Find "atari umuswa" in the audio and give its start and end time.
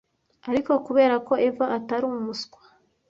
1.77-2.59